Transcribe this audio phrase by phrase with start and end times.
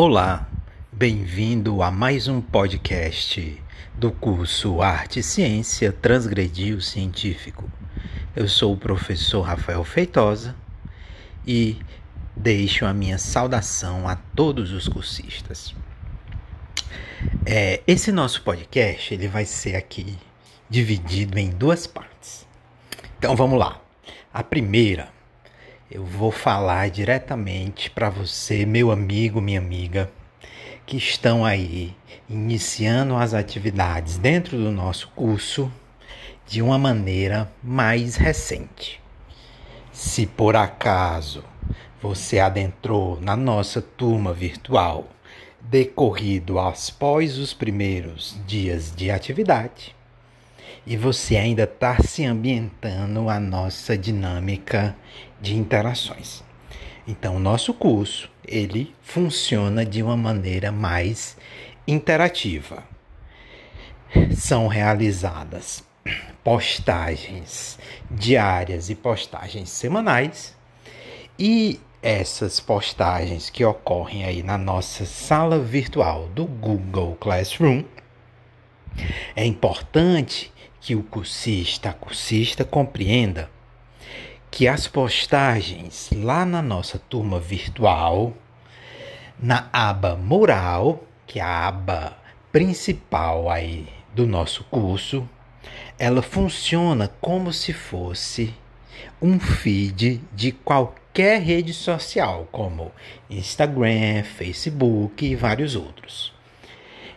[0.00, 0.48] Olá,
[0.92, 3.60] bem-vindo a mais um podcast
[3.96, 7.68] do curso Arte Ciência Transgredir o Científico.
[8.36, 10.54] Eu sou o professor Rafael Feitosa
[11.44, 11.76] e
[12.36, 15.74] deixo a minha saudação a todos os cursistas.
[17.44, 20.16] É, esse nosso podcast ele vai ser aqui
[20.70, 22.46] dividido em duas partes.
[23.18, 23.80] Então vamos lá.
[24.32, 25.08] A primeira
[25.90, 30.10] eu vou falar diretamente para você, meu amigo, minha amiga,
[30.84, 31.96] que estão aí
[32.28, 35.72] iniciando as atividades dentro do nosso curso
[36.46, 39.00] de uma maneira mais recente.
[39.90, 41.42] Se por acaso
[42.02, 45.08] você adentrou na nossa turma virtual
[45.58, 49.96] decorrido após os primeiros dias de atividade,
[50.86, 54.96] e você ainda está se ambientando a nossa dinâmica
[55.40, 56.42] de interações.
[57.06, 61.36] Então, o nosso curso ele funciona de uma maneira mais
[61.86, 62.84] interativa.
[64.34, 65.84] São realizadas
[66.42, 67.78] postagens
[68.10, 70.56] diárias e postagens semanais
[71.38, 77.84] e essas postagens que ocorrem aí na nossa sala virtual do Google Classroom
[79.34, 83.50] é importante que o cursista, a cursista compreenda
[84.50, 88.32] que as postagens lá na nossa turma virtual,
[89.38, 92.16] na aba Mural, que é a aba
[92.50, 95.28] principal aí do nosso curso,
[95.98, 98.54] ela funciona como se fosse
[99.20, 102.90] um feed de qualquer rede social, como
[103.28, 106.32] Instagram, Facebook e vários outros.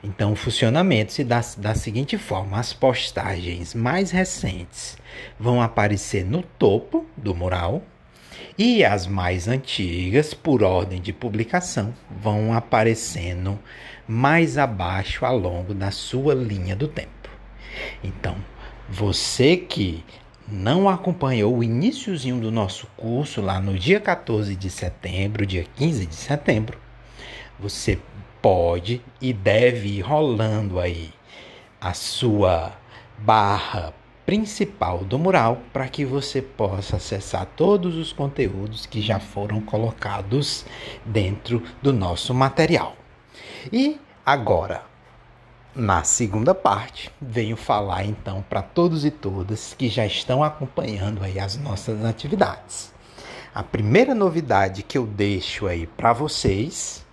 [0.03, 4.97] Então, o funcionamento se dá da seguinte forma: as postagens mais recentes
[5.39, 7.83] vão aparecer no topo do mural
[8.57, 13.59] e as mais antigas, por ordem de publicação, vão aparecendo
[14.07, 17.29] mais abaixo ao longo da sua linha do tempo.
[18.03, 18.35] Então,
[18.89, 20.03] você que
[20.47, 26.05] não acompanhou o iníciozinho do nosso curso lá no dia 14 de setembro, dia 15
[26.05, 26.77] de setembro,
[27.57, 27.97] você
[28.41, 31.13] pode e deve ir rolando aí
[31.79, 32.73] a sua
[33.19, 33.93] barra
[34.25, 40.65] principal do mural para que você possa acessar todos os conteúdos que já foram colocados
[41.05, 42.95] dentro do nosso material.
[43.71, 44.83] E agora,
[45.75, 51.39] na segunda parte, venho falar então para todos e todas que já estão acompanhando aí
[51.39, 52.93] as nossas atividades.
[53.53, 57.05] A primeira novidade que eu deixo aí para vocês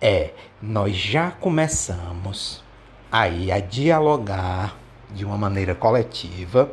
[0.00, 0.30] é
[0.62, 2.64] nós já começamos
[3.12, 4.76] aí a dialogar
[5.10, 6.70] de uma maneira coletiva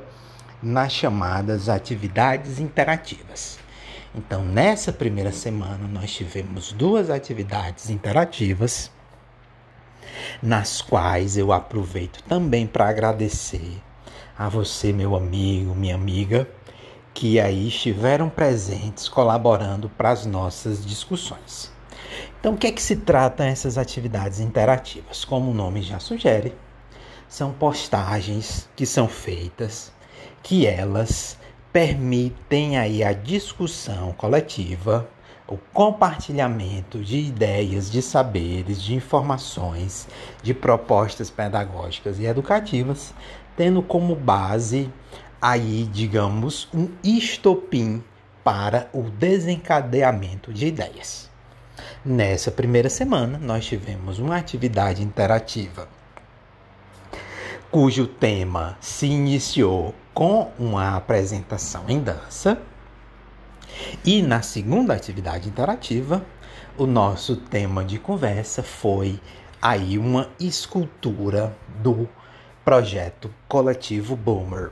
[0.62, 3.60] nas chamadas atividades interativas.
[4.16, 8.92] Então, nessa primeira semana, nós tivemos duas atividades interativas,
[10.42, 13.82] nas quais eu aproveito também para agradecer
[14.38, 16.48] a você, meu amigo, minha amiga,
[17.14, 21.77] que aí estiveram presentes colaborando para as nossas discussões.
[22.40, 25.26] Então, o que é que se trata essas atividades interativas?
[25.26, 26.54] Como o nome já sugere,
[27.28, 29.92] são postagens que são feitas
[30.42, 31.38] que elas
[31.74, 35.08] permitem aí a discussão coletiva,
[35.48, 40.08] o compartilhamento de ideias, de saberes, de informações,
[40.42, 43.14] de propostas pedagógicas e educativas,
[43.56, 44.90] tendo como base
[45.42, 48.04] aí, digamos, um estopim
[48.44, 51.30] para o desencadeamento de ideias.
[52.04, 55.88] Nessa primeira semana, nós tivemos uma atividade interativa
[57.70, 62.60] cujo tema se iniciou com uma apresentação em dança.
[64.04, 66.26] E na segunda atividade interativa,
[66.78, 69.20] o nosso tema de conversa foi
[69.62, 72.08] aí uma escultura do
[72.64, 74.72] projeto coletivo Boomer.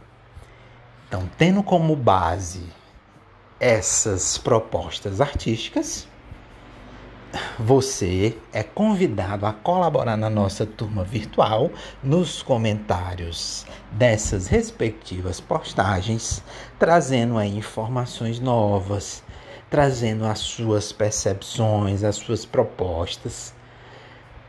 [1.08, 2.64] Então, tendo como base
[3.60, 6.08] essas propostas artísticas,
[7.60, 11.72] você é convidado a colaborar na nossa turma virtual
[12.04, 16.44] nos comentários dessas respectivas postagens,
[16.78, 19.24] trazendo aí informações novas,
[19.70, 23.54] trazendo as suas percepções, as suas propostas,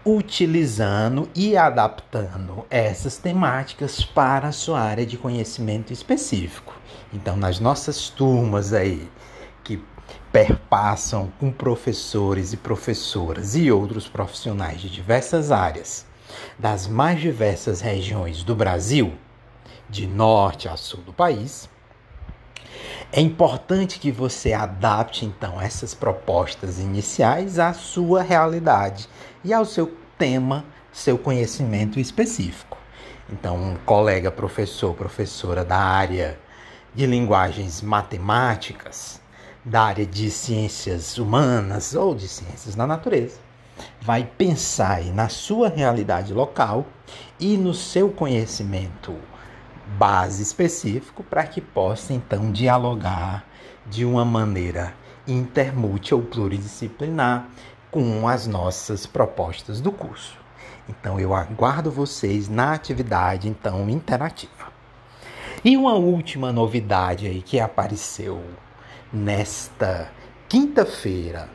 [0.05, 6.75] utilizando e adaptando essas temáticas para a sua área de conhecimento específico.
[7.13, 9.09] Então, nas nossas turmas aí
[9.65, 9.83] que
[10.33, 16.07] perpassam com professores e professoras e outros profissionais de diversas áreas,
[16.59, 19.15] das mais diversas regiões do Brasil,
[19.89, 21.69] de norte a sul do país,
[23.13, 29.09] É importante que você adapte então essas propostas iniciais à sua realidade
[29.45, 32.77] e ao seu tema, seu conhecimento específico.
[33.31, 36.39] Então, um colega professor, professora da área
[36.95, 39.21] de linguagens matemáticas,
[39.67, 43.41] da área de ciências humanas ou de ciências da natureza,
[44.01, 46.87] vai pensar na sua realidade local
[47.41, 49.13] e no seu conhecimento
[49.99, 53.45] base específico para que possa então dialogar
[53.85, 54.95] de uma maneira
[55.27, 57.49] intermulti ou pluridisciplinar
[57.91, 60.39] com as nossas propostas do curso.
[60.89, 64.73] Então eu aguardo vocês na atividade então interativa.
[65.65, 68.41] E uma última novidade aí que apareceu
[69.13, 70.11] nesta
[70.49, 71.49] quinta-feira,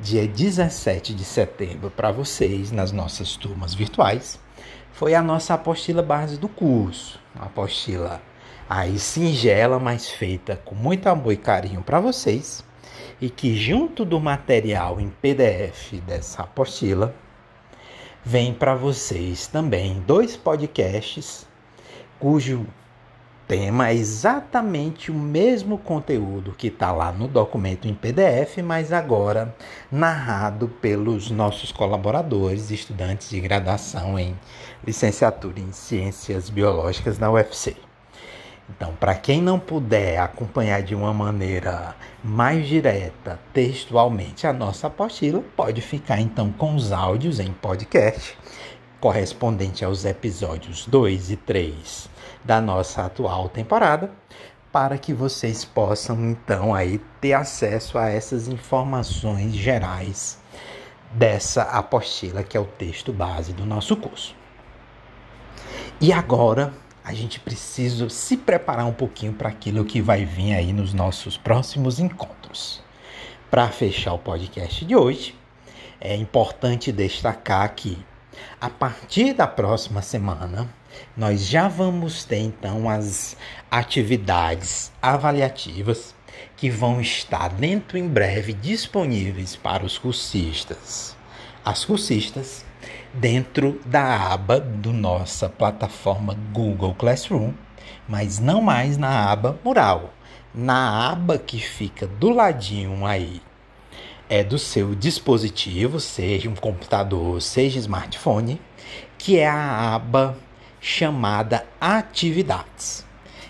[0.00, 4.38] dia 17 de setembro, para vocês nas nossas turmas virtuais,
[4.92, 7.20] foi a nossa apostila base do curso.
[7.34, 8.22] Uma apostila
[8.68, 12.64] aí singela, mas feita com muito amor e carinho para vocês.
[13.20, 17.14] E que junto do material em PDF dessa apostila,
[18.24, 21.46] vem para vocês também dois podcasts
[22.18, 22.66] cujo
[23.52, 29.54] tema é exatamente o mesmo conteúdo que está lá no documento em PDF, mas agora
[29.90, 34.34] narrado pelos nossos colaboradores, estudantes de graduação em
[34.82, 37.76] licenciatura em Ciências Biológicas na UFC.
[38.70, 41.94] Então, para quem não puder acompanhar de uma maneira
[42.24, 48.34] mais direta, textualmente, a nossa apostila, pode ficar então com os áudios em podcast,
[49.02, 52.08] correspondente aos episódios 2 e 3
[52.44, 54.12] da nossa atual temporada,
[54.70, 60.38] para que vocês possam então aí ter acesso a essas informações gerais
[61.10, 64.36] dessa apostila que é o texto base do nosso curso.
[66.00, 66.72] E agora
[67.02, 71.36] a gente precisa se preparar um pouquinho para aquilo que vai vir aí nos nossos
[71.36, 72.80] próximos encontros.
[73.50, 75.34] Para fechar o podcast de hoje,
[76.00, 77.98] é importante destacar que
[78.60, 80.68] a partir da próxima semana
[81.16, 83.36] nós já vamos ter então as
[83.70, 86.14] atividades avaliativas
[86.56, 91.16] que vão estar dentro em breve disponíveis para os cursistas.
[91.64, 92.64] As cursistas
[93.12, 97.52] dentro da aba do nossa plataforma Google Classroom,
[98.08, 100.12] mas não mais na aba Mural,
[100.54, 103.40] na aba que fica do ladinho aí
[104.28, 108.60] é do seu dispositivo, seja um computador, seja smartphone,
[109.18, 110.36] que é a aba
[110.80, 113.06] chamada Atividades.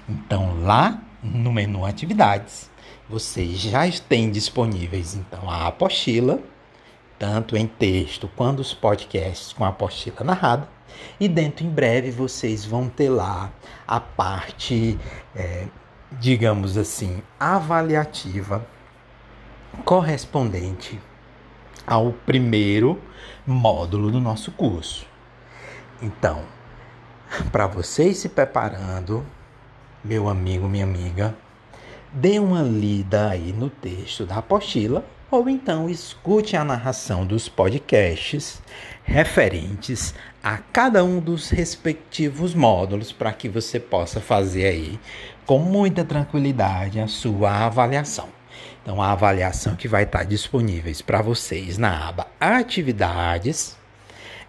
[0.09, 2.71] Então, lá no menu Atividades,
[3.09, 6.41] vocês já têm disponíveis então a apostila,
[7.19, 10.69] tanto em texto quanto os podcasts com a apostila narrada.
[11.19, 13.51] E dentro em breve vocês vão ter lá
[13.87, 14.99] a parte,
[15.35, 15.67] é,
[16.13, 18.67] digamos assim, avaliativa
[19.85, 21.01] correspondente
[21.87, 23.01] ao primeiro
[23.47, 25.07] módulo do nosso curso.
[26.01, 26.43] Então,
[27.51, 29.25] para vocês se preparando,
[30.05, 31.35] meu amigo, minha amiga,
[32.13, 38.63] dê uma lida aí no texto da apostila ou então escute a narração dos podcasts
[39.03, 45.01] referentes a cada um dos respectivos módulos para que você possa fazer aí
[45.47, 48.41] com muita tranquilidade a sua avaliação.
[48.83, 53.77] Então, a avaliação que vai estar disponível para vocês na aba Atividades,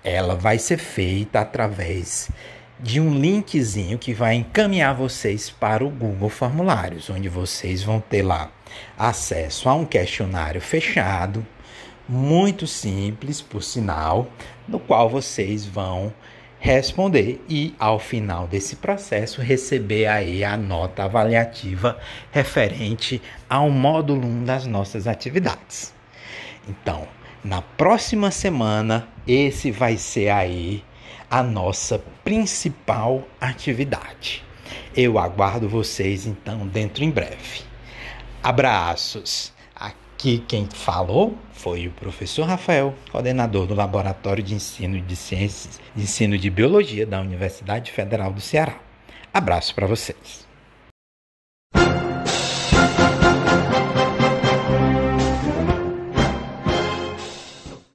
[0.03, 2.31] ela vai ser feita através
[2.79, 8.23] de um linkzinho que vai encaminhar vocês para o Google Formulários, onde vocês vão ter
[8.23, 8.51] lá
[8.97, 11.45] acesso a um questionário fechado,
[12.09, 14.27] muito simples, por sinal,
[14.67, 16.11] no qual vocês vão
[16.63, 21.99] responder e ao final desse processo receber aí a nota avaliativa
[22.31, 25.93] referente ao módulo 1 das nossas atividades.
[26.65, 27.05] Então,
[27.43, 30.81] na próxima semana, esse vai ser aí
[31.29, 34.41] a nossa principal atividade.
[34.95, 37.63] Eu aguardo vocês então dentro em breve.
[38.41, 39.52] Abraços.
[40.23, 46.03] Aqui quem falou foi o professor Rafael, coordenador do Laboratório de Ensino de Ciências, de
[46.03, 48.79] Ensino de Biologia da Universidade Federal do Ceará.
[49.33, 50.47] Abraço para vocês.